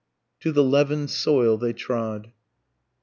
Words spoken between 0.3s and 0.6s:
TO